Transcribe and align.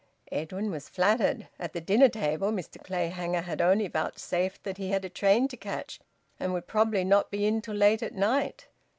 Edwin 0.31 0.71
was 0.71 0.89
flattered. 0.89 1.47
At 1.59 1.73
the 1.73 1.79
dinner 1.79 2.09
table 2.09 2.51
Mr 2.51 2.83
Clayhanger 2.83 3.43
had 3.43 3.61
only 3.61 3.87
vouchsafed 3.87 4.63
that 4.63 4.77
he 4.77 4.89
had 4.89 5.05
a 5.05 5.09
train 5.09 5.47
to 5.49 5.57
catch, 5.57 5.99
and 6.39 6.53
would 6.53 6.65
probably 6.65 7.03
not 7.03 7.29
be 7.29 7.45
in 7.45 7.61
till 7.61 7.75
late 7.75 8.01
at 8.01 8.15
night. 8.15 8.65